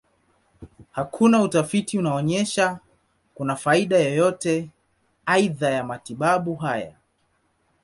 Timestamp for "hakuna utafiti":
0.91-1.99